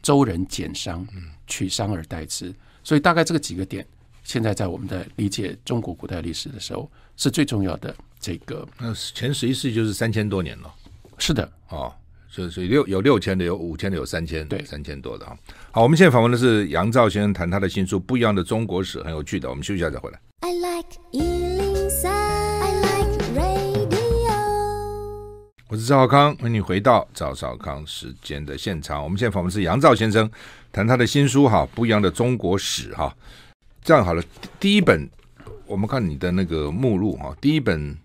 [0.02, 1.08] 周人减商，
[1.48, 3.86] 取商而代之，所以大概这个几个点。
[4.24, 8.66] 现在在我们在理解中国古代历史的时候是最重要的这个。
[8.80, 10.72] 那前十一世纪就是三千多年了。
[11.18, 11.92] 是的，哦，
[12.32, 15.36] 就是六有六千的，有五千的，有三千，对，三千多的哈。
[15.72, 19.50] 好，我们现在访问的是杨照先生，谈他的新书《不一样的中国史》，很有趣的。
[19.50, 20.20] 我们休息一下再回来。
[20.42, 21.51] I like
[25.72, 29.02] 我是赵少康，欢迎你回到赵少康时间的现场。
[29.02, 30.30] 我们现在访问是杨照先生，
[30.70, 33.16] 谈他的新书哈，不一样的中国史哈。
[33.82, 34.22] 这样好了，
[34.60, 35.10] 第一本
[35.66, 37.98] 我们看你的那个目录哈，第一本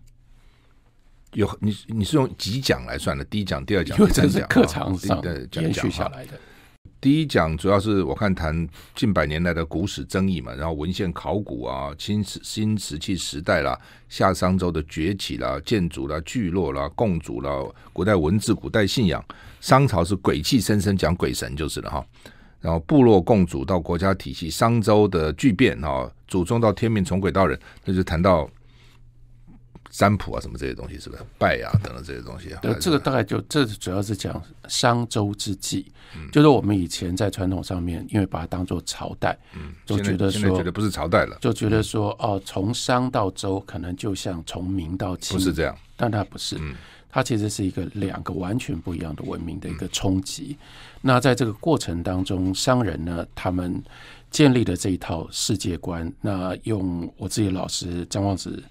[1.33, 3.24] 有你你是用几讲来算的？
[3.24, 5.20] 第一讲、第二讲、第三讲，是课堂上
[5.55, 6.38] 延续下来的。
[7.01, 17.51] 第一讲主要是我看谈近百年来的古史争议嘛，然后文献考古啊，新石新石器时代啦，夏商周的崛起啦，建筑啦，聚落啦，共主啦，
[17.92, 19.25] 古代文字、古代信仰，
[19.61, 22.05] 商朝是鬼气森森，讲鬼神就是了哈。
[22.61, 28.49] 然后部落共主到国家体系，商周的巨变啊，祖宗到天命，从鬼到人，那就谈到。
[29.90, 32.59] 占卜啊，什么这些东西是不是拜啊等等这些东西啊？
[32.61, 46.75] 对，这个大概就这主要是讲商周之际，嗯，就是我们以前在传统上面，因为把它当做朝代，嗯，就觉得说觉得不是朝代了，就觉得说哦，从商到周可能就像从明到清，不是这样，但它不是，嗯，
[47.09, 50.59] 它其实是一个两个完全不一样的文明的一个冲击。
[50.61, 50.66] 嗯，
[51.03, 53.83] 那在这个过程当中，商人呢，他们
[54.31, 56.12] 建立了这一套世界观。
[56.20, 58.62] 那用我自己的老师张望子。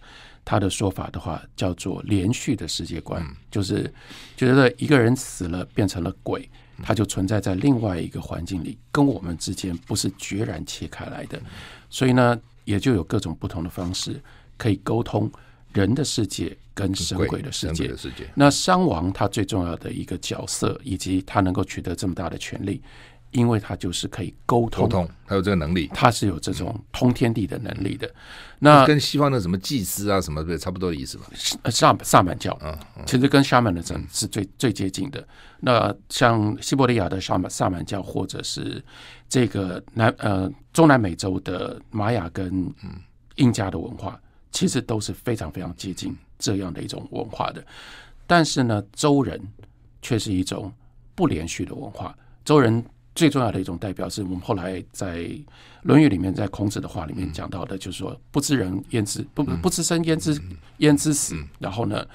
[0.46, 3.92] 他的说法的话，叫做连续的世界观，就是
[4.38, 6.48] 觉得一个人死了变成了鬼，
[6.84, 11.42] 他就存在在另外一个环境里，跟我们之间不是决然切开来的，
[11.90, 14.22] 所以呢，也就有各种不同的方式
[14.56, 15.30] 可以沟通
[15.74, 17.92] 人的世界跟神鬼的世界。
[18.36, 22.82] 那商王他最重要的一个角色，以及他能够取得这么大的权力。
[23.36, 28.10] 因为他就是可以沟通，沟通，他有这个能力，他是有这种通天地的能力的。
[28.60, 31.26] 那跟西方的什么祭司啊什么的差不多的意思吧？
[31.70, 32.74] 萨萨满教，嗯，
[33.06, 35.28] 其实跟沙满的神是最最接近的。
[35.60, 38.82] 那像西伯利亚的萨满萨满教，或者是
[39.28, 42.74] 这个南呃中南美洲的玛雅跟
[43.36, 44.18] 印加的文化，
[44.54, 47.62] 其实都是非常非常接近这样的一种文化的。
[48.26, 49.38] 但是呢，周人
[50.02, 50.72] 却是一种
[51.14, 52.82] 不连续的文化，周人。
[53.16, 55.20] 最重要的一种代表是我们后来在
[55.84, 60.38] 《论语》里面，在孔子的话里面讲到的，就是说“不知人焉知不不知生焉知
[60.80, 61.34] 焉知死”。
[61.58, 62.06] 然后呢，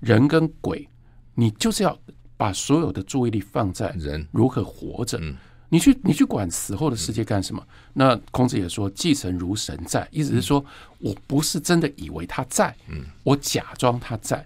[0.00, 0.88] 人跟鬼，
[1.36, 1.96] 你就是要
[2.36, 5.20] 把所有的注意力放在人如何活着。
[5.68, 7.64] 你去你去管死后的世界干什么？
[7.92, 10.64] 那孔子也说：“既神如神在”，意思是说
[10.98, 12.74] 我不是真的以为他在，
[13.22, 14.44] 我假装他在。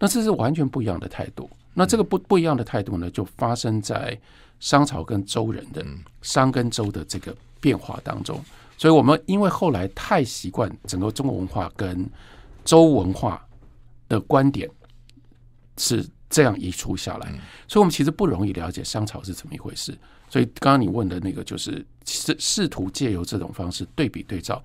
[0.00, 1.48] 那这是完全不一样的态度。
[1.74, 4.18] 那这个不不一样的态度呢，就发生在。
[4.64, 5.84] 商朝跟周人的
[6.22, 8.42] 商跟周的这个变化当中，
[8.78, 12.08] 所以我们因为后来太习惯整个中国文化跟
[12.64, 13.46] 周文化
[14.08, 14.66] 的观点
[15.76, 17.30] 是这样移除下来，
[17.68, 19.94] 所以我们其实不容易了解商朝是怎么一回事。
[20.30, 24.64] 所以刚刚你问的那个，就是试试图借由这种方式对比对照，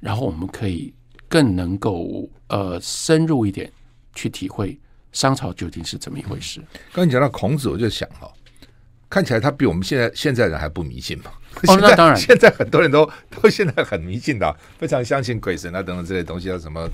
[0.00, 0.92] 然后我们可以
[1.28, 3.72] 更能够呃深入一点
[4.14, 4.78] 去体会
[5.12, 6.62] 商朝究竟是怎么一回事。
[6.92, 8.30] 刚你讲到孔子，我就想哈。
[9.10, 11.24] 看起来他比我们现在现在人还不迷信嘛？
[11.66, 16.88] 哦，那当然，现在很多人都 都现在很迷信的，非常相信鬼神啊等等这些东西啊什么。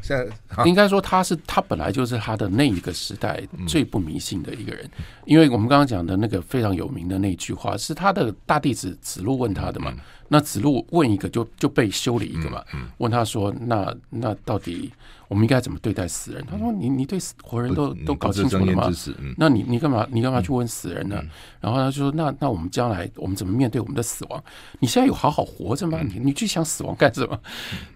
[0.00, 4.88] 现在、啊、应该说他是他本来就是他的那一个时代最不迷信的一个人，
[5.26, 9.92] 因为我们刚刚讲的那个非常有名的那句话是他的大弟子子路问他的嘛。
[10.28, 12.62] 那子路问一个就就被修理一个嘛。
[12.98, 14.92] 问他说：“那那到底？”
[15.28, 16.42] 我们应该怎么对待死人？
[16.50, 18.90] 他说你：“你你对死活人都都搞清楚了吗？
[19.36, 21.22] 那你你干嘛你干嘛去问死人呢？”
[21.60, 24.42] 然后他就说：“那那我们将来我们怎么面对我们的死亡？
[24.78, 26.00] 你现在有好好活着吗？
[26.02, 27.38] 你你去想死亡干什么？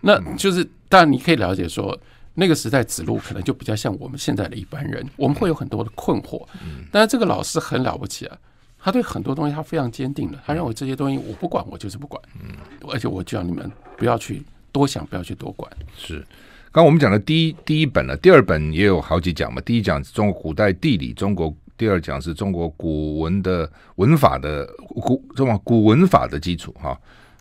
[0.03, 1.99] 那就是当然你可以了解说，
[2.35, 6.47] 那个时代子路可能就比较像我们现在的一般人，我们会有很多的困惑。
[6.90, 8.37] 但是这个老师很了不起啊，
[8.83, 12.21] 他对很多东西他非常坚定的，他认为这些东西我不管，我就是不管。
[12.42, 12.51] 嗯
[12.90, 14.42] 而且我叫你们不要去
[14.73, 15.71] 多想，不要去多管。
[15.97, 16.25] 是。
[16.73, 19.61] 刚我们讲的第一第一本呢，第二本也有好几讲嘛。
[19.61, 26.99] 第一讲是中国古代地理，中国第二讲是中国古文的文法的古中国古文法的基础哈。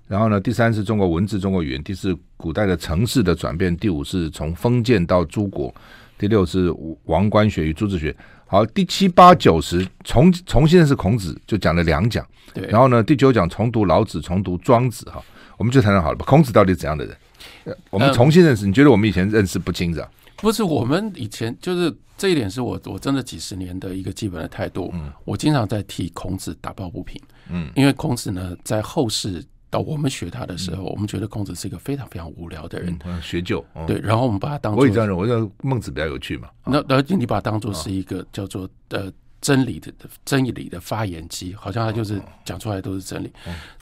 [0.08, 5.74] 然后呢，第三是中国文字、中国语言，第四古代的城市的转变，第五是从封建到诸国，
[6.18, 6.70] 第六是
[7.06, 8.14] 王冠学与诸子学。
[8.52, 12.28] 好，第七八九十重重新认识孔子就讲了两讲。
[12.54, 12.68] 对。
[12.68, 15.24] 然后呢，第九讲重读老子，重读庄子哈。
[15.56, 17.78] 我们就谈谈好了吧，孔子到底怎样的人？
[17.90, 20.02] 我们重新认识，你觉得我们以前认识不清楚？
[20.36, 24.92] 不是，我们以前就是这一点，是我我真的几十年的一个基本的态度。
[24.96, 27.22] 嗯，我经常在替孔子打抱不平。
[27.50, 33.66] 嗯，因为孔子呢，在后世到我们学他的时候，我们觉得孔子是一个非常非常无聊的人，学究。
[33.88, 36.50] 对，然后我们把他当做我也这样认为，我觉得孟子比较有趣嘛。
[36.66, 39.92] 那而且你把他当做是一个叫做呃真理的
[40.26, 43.32] 真理的发言机，好像他就是讲出来都是真理，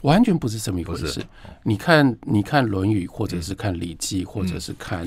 [0.02, 1.22] 完全不是这么一回事。
[1.64, 5.06] 你看，你看《论语》，或者是看《礼记》，或者是看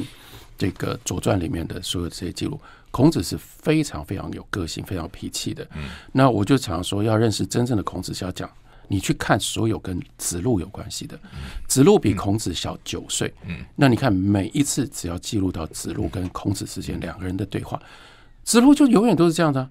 [0.58, 2.60] 这个《左传》里面的所有这些记录，
[2.92, 5.66] 孔子是非常非常有个性、非常有脾气的。
[5.76, 8.50] 嗯那我就常说，要认识真正的孔子，是要讲。
[8.94, 11.20] 你去看所有跟子路有关系的，
[11.68, 13.34] 子路比孔子小九岁。
[13.48, 17.82] 嗯那你看每一次只要记录到子路跟孔子之间两个人的对话，
[18.44, 19.68] 子路就永远都是这样的。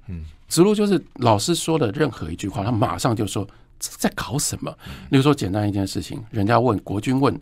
[0.49, 3.47] 子路就是老师说的任何一句话，他马上就说
[3.79, 4.77] 在搞什么。
[5.09, 7.41] 比如说简单一件事情，人家问国君问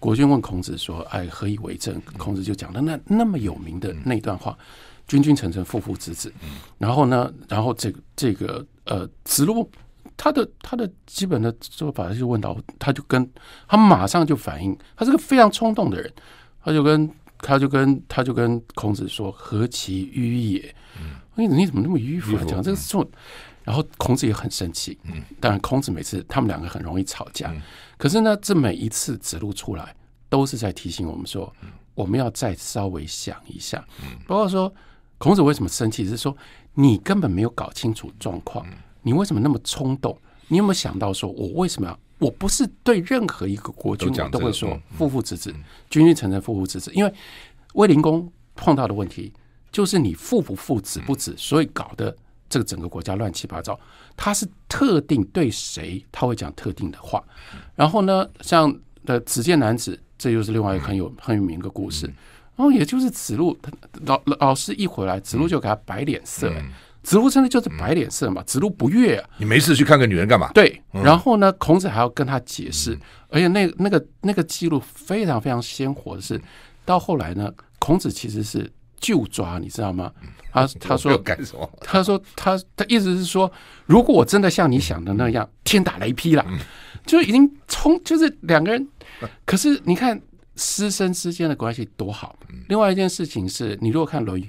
[0.00, 4.58] 国君问孔子说：“哎，何以为政？”孔子就讲了那那么有名的那段话
[5.06, 6.32] ：“君君臣臣，父父子子。”
[6.76, 9.70] 然后呢，然后这个这个呃子路。
[10.22, 13.26] 他的他的基本的做法就问到，他就跟
[13.66, 16.12] 他马上就反应，他是个非常冲动的人，
[16.62, 20.74] 他就跟他就跟他就跟孔子说：“何其迂也！
[21.36, 22.44] 你你怎么那么迂腐啊？
[22.46, 23.08] 讲这个错。”
[23.64, 24.98] 然后孔子也很生气。
[25.04, 27.50] 嗯，当然孔子每次他们两个很容易吵架，
[27.96, 29.96] 可是呢，这每一次指路出来，
[30.28, 31.50] 都是在提醒我们说，
[31.94, 33.82] 我们要再稍微想一下。
[34.26, 34.70] 包括说
[35.16, 36.36] 孔子为什么生气，是说
[36.74, 38.66] 你根本没有搞清楚状况。
[39.02, 40.16] 你为什么那么冲动？
[40.48, 41.98] 你有没有想到说，我为什么要？
[42.18, 45.50] 我不是对任何一个国君我都会说父父子子，
[45.88, 46.92] 君君臣臣，父父子子。
[46.92, 47.14] 因为
[47.72, 49.32] 卫灵公碰到的问题
[49.72, 52.14] 就是你父不父，子不子，所以搞得
[52.48, 53.78] 这个整个国家乱七八糟。
[54.16, 57.24] 他是特定对谁他会讲特定的话。
[57.74, 62.06] 然后呢，像的子建男子，这又是另外一个很有很有名的故事。
[62.56, 63.56] 然后也就是子路
[64.04, 66.52] 老老师一回来，子路就给他摆脸色。
[67.02, 68.42] 子路真的就是摆脸色嘛？
[68.42, 69.28] 子路不悦啊！
[69.38, 70.50] 你没事去看个女人干嘛？
[70.52, 76.40] 对，然后呢，孔子还要跟他解释，而且那那个那个记录非常非常鲜活的是，
[76.84, 80.12] 到后来呢，孔子其实是就抓，你知道吗？
[80.52, 81.70] 他他说干什么？
[81.80, 83.50] 他说他他意思是说，
[83.86, 86.44] 如果我真的像你想的那样，天打雷劈了，
[87.06, 88.86] 就已经冲，就是两个人。
[89.46, 90.20] 可是你看
[90.56, 92.38] 师生之间的关系多好。
[92.68, 94.44] 另外一件事情是，你如果看《论语》。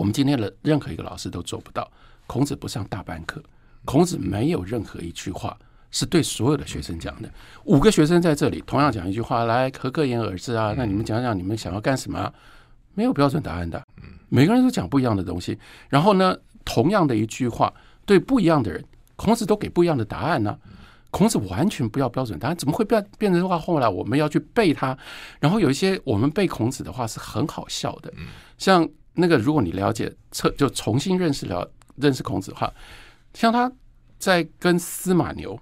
[0.00, 1.86] 我们今天的任何一个老师都做不到。
[2.26, 3.42] 孔子不上大班课，
[3.84, 5.54] 孔子没有任何一句话
[5.90, 7.30] 是对所有的学生讲的。
[7.64, 10.72] 五个学生在这里同样讲一句话，来，何各言而至啊？
[10.74, 12.32] 那你们讲讲你们想要干什么？
[12.94, 13.86] 没有标准答案的，
[14.30, 15.58] 每个人都讲不一样的东西。
[15.90, 16.34] 然后呢，
[16.64, 17.70] 同样的一句话
[18.06, 18.82] 对不一样的人，
[19.16, 20.58] 孔子都给不一样的答案呢。
[21.10, 23.58] 孔子完全不要标准答案，怎么会变变成话？
[23.58, 24.96] 后来我们要去背它，
[25.40, 28.10] 然后有一些我们背孔子的话是很好笑的，
[28.56, 28.88] 像。
[29.20, 32.72] 那个，如果你了解，彻就重新认识了认识孔子的话，
[33.34, 33.70] 像他
[34.18, 35.58] 在跟司马牛，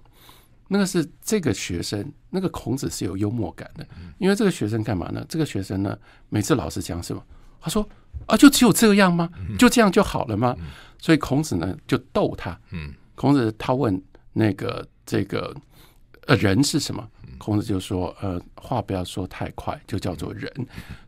[0.69, 3.85] 那个是这个学生，那个孔子是有幽默感的，
[4.17, 5.25] 因为这个学生干嘛呢？
[5.29, 5.97] 这个学生呢，
[6.29, 7.23] 每次老师讲什么，
[7.59, 7.87] 他说
[8.25, 9.29] 啊，就只有这样吗？
[9.57, 10.55] 就这样就好了吗？
[10.97, 14.01] 所以孔子呢就逗他，嗯孔子他问
[14.33, 15.55] 那个这个
[16.27, 17.07] 呃人是什么？
[17.39, 20.51] 孔子就说：“呃，话不要说太快，就叫做仁。”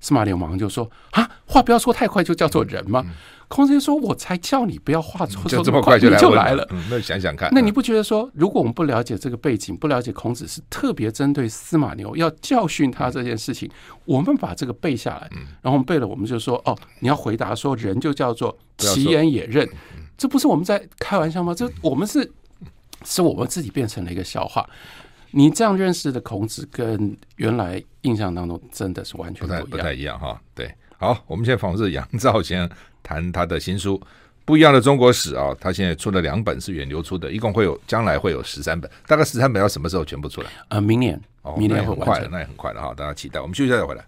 [0.01, 3.05] 司马牛马上就说：“啊，话不要说太快，就叫做仁吗？”
[3.47, 6.65] 孔子就说：“我才叫你不要话说这么快，就来了。
[6.71, 13.69] 嗯”那想想看，那你不觉得说，如果我们不了解这个背景，不了解孔子是特别针对司马牛要教训他这件事情，
[14.05, 15.29] 我们把这个背下来，
[15.61, 19.67] 然后我们背了，我们就说：“哦，你要回答说，仁就叫做其言也任。”
[20.17, 21.53] 这不是我们在开玩笑吗？
[21.53, 22.31] 这我们是
[23.03, 24.65] 是我们自己变成了一个笑话。
[25.33, 30.39] 你这样认识的孔子，跟原来印象当中真的是完全不一样，不太一样哈。
[30.53, 32.69] 对，好，我们现在访问是杨照先
[33.01, 33.97] 谈他的新书
[34.43, 40.49] 《不一样的中国史》啊，他现在出了两本，是远流出的，一共会有将来会有十三本，大概十三本要什么时候全部出来？
[40.67, 43.39] 呃，明年，哦，明年会很快的，那也很快的哈，大家期待。
[43.39, 44.05] 我们休息一下再回来。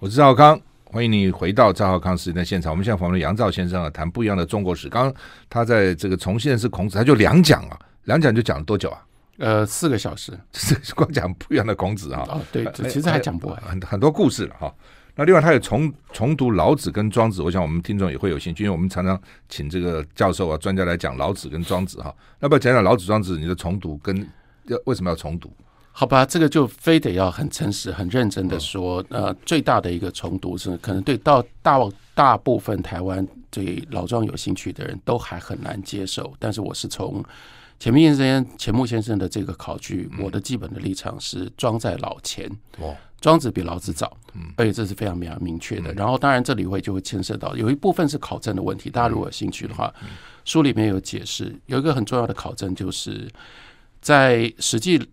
[0.00, 0.58] 我是赵康。
[0.90, 2.72] 欢迎你回到赵浩康时间的现场。
[2.72, 4.88] 我们现在访问杨照先生啊，谈不一样的中国史。
[4.88, 5.14] 刚刚
[5.50, 9.04] 他在这个重现是孔子，他就两讲啊，两讲就讲了多久啊？
[9.36, 12.24] 呃，四个小时，是光讲不一样的孔子啊。
[12.30, 14.74] 哦，对，其实还讲不完，很很多故事了哈。
[15.14, 22.14] 那另外他也重重读老子跟庄子，我想我们听众也会有兴趣，因为我们常常请这个教授啊、专家来讲老子跟庄子哈。
[22.40, 23.38] 要不要讲讲老子、庄子？
[23.38, 24.26] 你的重读跟
[24.64, 25.52] 要为什么要重读？
[25.98, 31.76] 好吧，这个就非得要很诚实、很认真的说，呃，最大的一个重读是可能对到大
[32.14, 37.20] 大部分台湾对老庄有兴趣的人都还很难接受，但是我是从
[37.80, 42.48] 钱穆先生钱穆先生的这个考据，我的基本的立场是庄在老前。
[42.78, 44.16] 哦，庄子比老子早，
[44.54, 45.92] 而且这是非常非常明确的。
[45.94, 48.88] 然后，当然这里会就会牵涉到有一部分是考证的问题。
[48.88, 49.92] 大家如果有兴趣的话，
[50.44, 53.28] 书里面有解释，有一个很重要的考证，就是
[54.00, 54.96] 在《史记》《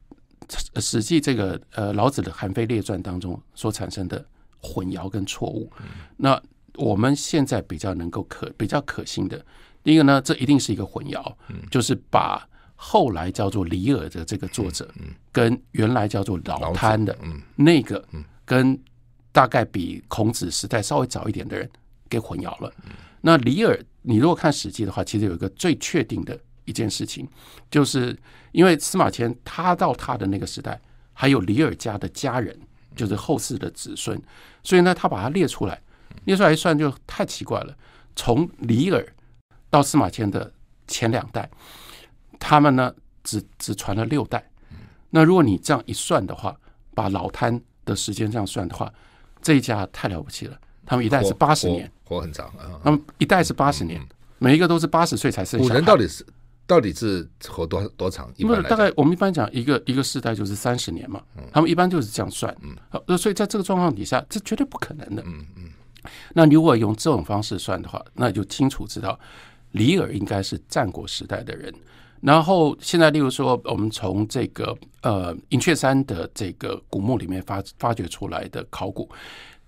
[0.81, 4.25] 史记》这个呃老子的《韩非列传》当中所产生的
[4.59, 5.71] 混淆跟错误。
[6.17, 6.41] 那
[6.75, 9.43] 我们现在比较能够可比较可信的，
[9.83, 11.35] 第一个呢，这一定是一个混淆，
[11.69, 12.47] 就是把。
[12.77, 14.85] 后来叫做李耳的这个作者，
[15.31, 17.17] 跟原来叫做老贪的
[17.55, 18.05] 那个，
[18.43, 18.77] 跟
[19.31, 21.67] 大概比孔子时代稍微早一点的人
[22.09, 22.71] 给混淆了。
[23.21, 27.28] 那李耳，你如果看《史记》的话，其实有一个最确定的一件事情，
[27.72, 28.18] 就是
[28.51, 30.80] 因为司马迁他到他的那个时代，
[31.13, 32.57] 还有李耳家的家人，
[32.95, 34.22] 就是后世的子孙，
[34.63, 35.82] 所以呢，他把它列出来，
[36.26, 37.76] 列出来一算就太奇怪了。
[38.16, 39.05] 从李耳
[39.70, 40.51] 到司马迁的
[40.88, 41.49] 前两代。
[42.38, 42.93] 他们呢，
[43.24, 44.45] 只只传了六代。
[45.09, 46.55] 那如果你这样一算的话，
[46.93, 48.93] 把老摊的时间这样算的话，
[49.41, 50.59] 这一家太了不起了。
[50.86, 52.80] 他们一代是八十年活，活很长啊。
[52.84, 54.05] 他们一代是八十年，
[54.38, 55.59] 每一个都是八十岁才生。
[55.61, 56.26] 古人到底是
[56.68, 58.32] 到底是活多多长？
[58.38, 61.22] 因为大概我们一般讲一个一个世代就是三十年嘛。
[61.51, 62.55] 他们一般就是这样算。
[62.61, 65.24] 嗯，所以在这个状况底下，这绝对不可能的。
[65.26, 65.63] 嗯嗯。
[66.34, 69.20] 那如果用这种方式算的话，那就清楚知道
[69.72, 71.74] 李耳应该是战国时代的人。
[72.22, 79.07] 然后现在，例如说，我们从这个呃银雀山的这个古墓里面发发掘出来的考古，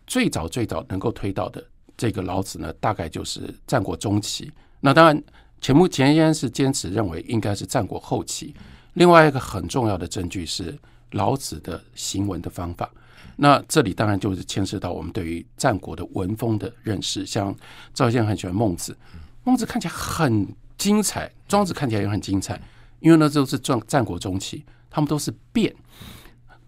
[0.08, 1.64] 最早最早能够推到的
[1.96, 4.52] 这个老子呢，大概就是战国中期。
[4.80, 5.24] 那当然，
[5.62, 8.54] 钱穆钱先生是坚持认为应该是战国后期。
[8.94, 10.78] 另外一个很重要的证据是
[11.12, 12.90] 老子的行文的方法。
[13.36, 17.26] 那这里当然就是牵涉到我们对于战国的文风的认识。
[17.26, 17.56] 像
[17.94, 18.98] 赵先生很喜欢孟子，
[19.44, 20.48] 孟子看起来很。
[20.78, 22.62] 精彩，庄子看起来也很精彩，
[23.00, 25.76] 因为那时候是战战国中期，他们都是辩。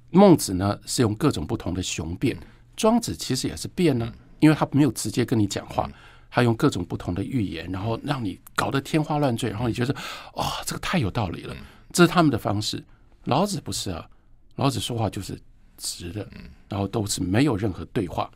[0.10, 2.36] 孟子呢是用各种不同的雄辩，
[2.76, 5.88] 庄子其实也是辩呢，因为他没有直接跟你讲话，
[6.30, 9.94] 他用各种不同的寓言，然后让你搞得天花乱坠，然后你觉得
[10.34, 11.56] 哦，这个太有道理了，
[11.92, 12.84] 这是他们的方式。
[13.26, 14.08] 老子不是啊，
[14.56, 15.40] 老子说话就是
[15.78, 16.28] 直的，
[16.68, 18.30] 然后都是没有任何对话。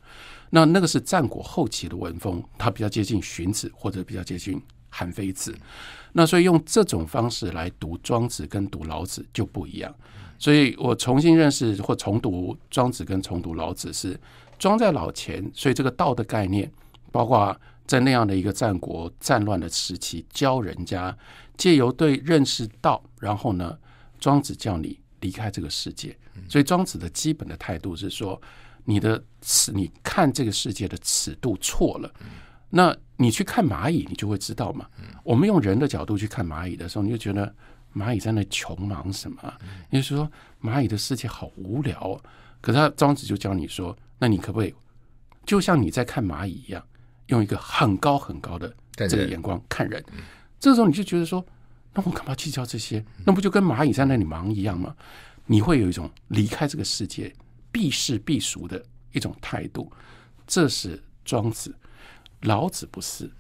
[0.49, 4.61] 那那个是战国后期的文风，它比较接近荀子，或者比较接近。
[4.95, 5.57] 韩非子，
[6.11, 9.91] 那所以用这种方式来读庄子跟读老子就不一样。
[10.37, 14.15] 所以我重新认识或重读庄子跟重读老子是
[14.59, 16.71] 庄在老前，所以这个道的概念，
[17.11, 21.15] 包括在那样的一个战国战乱的时期，教人家
[21.57, 23.77] 借由对认识道，然后呢，
[24.19, 26.15] 庄子叫你离开这个世界。
[26.49, 28.41] 所以庄子的基本的态度是说，
[28.85, 32.11] 你的尺，你看这个世界的尺度错了。
[32.69, 34.87] 那你去看蚂蚁，你就会知道嘛。
[35.23, 37.53] 我们用人的角度去看蚂蚁的时候，你就觉得
[37.93, 39.53] 蚂蚁在那穷忙什么？
[39.91, 40.29] 你就说
[40.61, 42.19] 蚂蚁的世界好无聊哦。
[42.61, 44.73] 可是他庄子就教你说，那你可不可以
[45.45, 46.83] 就像你在看蚂蚁一样，
[47.27, 50.03] 用一个很高很高的这个眼光看人？
[50.59, 51.45] 这时候你就觉得说，
[51.93, 53.03] 那我干嘛计较这些？
[53.25, 54.95] 那不就跟蚂蚁在那里忙一样吗？
[55.45, 57.33] 你会有一种离开这个世界
[57.71, 59.91] 避世避俗的一种态度。
[60.47, 61.73] 这是庄子。
[62.41, 63.31] 老子不是，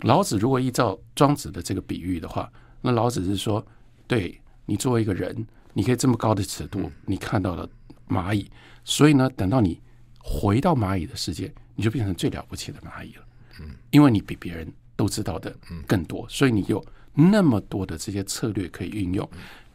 [0.00, 3.66] 老子如果依照庄子的这个比喻的话，那老子是说，
[4.06, 7.66] 对你作为一个人，你可以这么高的尺度，你看到了
[8.06, 8.50] 蚂蚁，
[8.84, 9.80] 所以呢，等到你
[10.18, 13.24] 回到蚂蚁的世界，你就变成最了不起的蚂蚁了，
[13.60, 15.54] 嗯，因为你比别人都知道的
[15.86, 16.84] 更多，所以你有
[17.14, 19.28] 那么多的这些策略可以运用。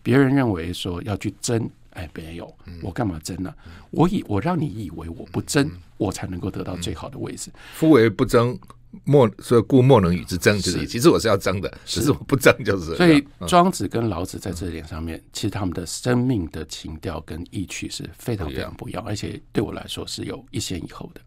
[0.04, 1.70] 别人认为说要去争。
[1.92, 3.56] 哎，没有，我干嘛争呢？
[3.90, 7.50] 我以我让你以为我不争，我才能够得到最好的位置。
[7.74, 8.60] 夫为不争，
[9.06, 10.60] 莫所以故莫能与之争。
[10.60, 12.98] 就是其实我是要争的，只是我不争就是。
[12.98, 21.22] 所以庄子跟老子在这点上面，其实他们的生命的情调跟意趣是非常非常不一样，而且对我来说是有一先一后的。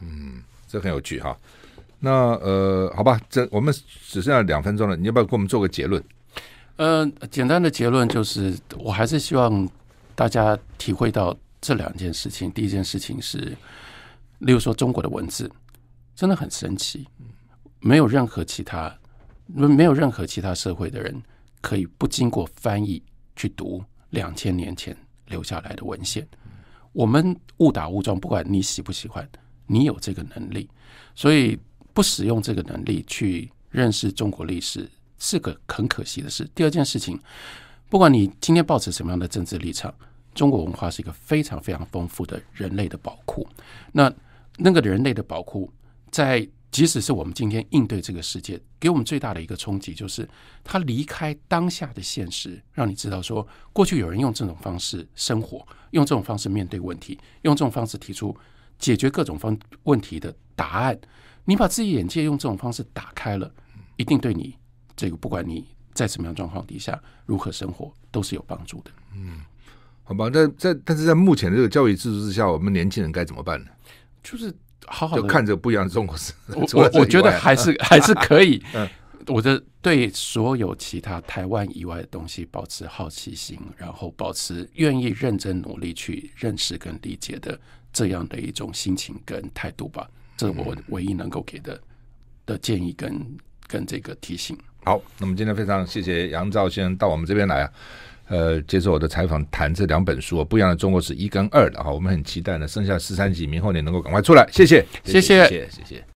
[0.00, 1.34] 嗯，这很有趣哈。
[2.00, 6.02] 那呃，好吧，这我们只剩下两分钟了，你要不要给我们做个结论？
[6.76, 9.68] 呃，简单的结论就是，我还是希望。
[10.12, 13.56] 大家体会到这两件事情，第一件事情是，
[14.40, 15.50] 例如说中国的文字
[16.14, 17.08] 真的很神奇，
[17.78, 18.94] 没有任何其他，
[19.46, 21.22] 没有任何其他社会的人
[21.62, 23.02] 可以不经过翻译
[23.34, 24.94] 去读两千年前
[25.28, 26.28] 留下来的文献。
[26.92, 29.26] 我们误打误撞，不管你喜不喜欢，
[29.66, 30.68] 你有这个能力，
[31.14, 31.58] 所以
[31.92, 34.88] 不使用这个能力去认识中国历史
[35.18, 36.48] 是个很可惜的事。
[36.54, 37.18] 第二件事情，
[37.88, 39.94] 不管你今天抱持什么样的政治立场。
[40.32, 43.44] 中国文化是一个非常非常丰富的人类的宝库。
[43.90, 44.10] 那
[44.58, 45.68] 那个人类的宝库，
[46.08, 50.26] 在即使是我们今天应对这个世界，给我们最大的一个冲击，就是
[50.62, 58.34] 他离开当下的现实，让你知道说，过去有人用这种方式生活，用这种方式面对问题，用这种方式提出
[58.78, 60.96] 解决各种方问题的答案。
[61.50, 63.52] 你把自己眼界用这种方式打开了，
[63.96, 64.56] 一定对你
[64.94, 66.96] 这个不管你在什么样状况底下
[67.26, 68.90] 如何生活，都是有帮助的。
[69.16, 69.40] 嗯，
[70.04, 73.70] 好吧，那在但是在目前这个教育制度之下，我们年轻人该怎么办呢？
[74.22, 74.54] 就是。
[74.86, 78.60] 好好的看着不一样的中国史， 我我我觉得还是还是可以。
[78.74, 78.88] 嗯
[79.26, 87.56] 我的对所有其他台湾以外的东西保持好奇心，然后保持愿意认真努力去认识跟理解的
[87.92, 90.08] 这样的一种心情跟态度吧。
[90.40, 91.80] 这是我唯一能够给的
[92.46, 93.20] 的建议跟
[93.66, 94.56] 跟这个提醒。
[94.84, 97.72] 好，那么今天非常谢谢杨照先生到我们这边来啊。
[98.28, 105.68] 呃，接受我的采访，谈这两本书不一样的中国史一跟二的哈，我们很期待呢，剩下十三集明后年能够赶快出来，谢谢，谢谢，谢谢。
[105.68, 106.09] 谢谢。